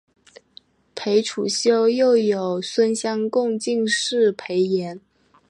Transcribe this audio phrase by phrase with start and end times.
[0.95, 4.99] 裴处休又有孙乡贡进士裴岩。